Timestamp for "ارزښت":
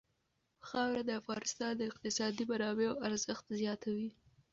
3.07-3.45